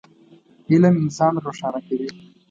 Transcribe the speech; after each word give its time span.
علم 0.69 0.95
انسان 1.03 1.33
روښانه 1.45 1.79
کوي. 1.87 2.09